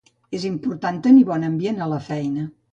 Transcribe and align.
És 0.37 0.47
important 0.49 0.97
tenir 1.09 1.23
bon 1.29 1.47
ambient 1.53 1.81
a 1.89 1.93
la 1.95 2.03
feina. 2.11 2.51